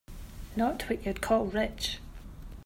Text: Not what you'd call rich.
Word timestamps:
Not 0.55 0.89
what 0.89 1.05
you'd 1.05 1.21
call 1.21 1.45
rich. 1.45 1.99